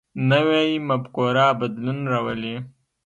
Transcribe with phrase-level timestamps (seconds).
[0.29, 2.55] نوی مفکوره بدلون راولي